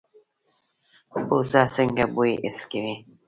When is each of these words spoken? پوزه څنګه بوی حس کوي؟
پوزه 1.27 1.61
څنګه 1.75 2.03
بوی 2.13 2.33
حس 2.43 2.59
کوي؟ 2.71 2.95